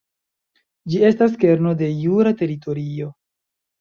Ĝi 0.93 1.01
estas 1.09 1.37
kerno 1.45 1.75
de 1.83 1.91
jura 1.99 2.33
teritorio. 2.43 3.13